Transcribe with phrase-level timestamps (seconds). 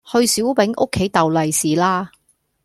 [0.03, 2.11] 去小丙屋企逗利是啦